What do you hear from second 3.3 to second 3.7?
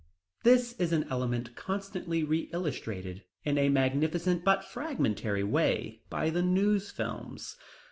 in a